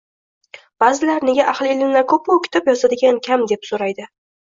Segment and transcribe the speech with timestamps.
[0.83, 4.15] Ba’zilar: “Nega ahli ilmlar ko‘p-u, kitob yozadiganlar kam?” deb so‘raydi.